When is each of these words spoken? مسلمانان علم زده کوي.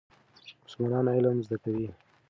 مسلمانان 0.63 1.07
علم 1.17 1.37
زده 1.45 1.57
کوي. 1.63 1.87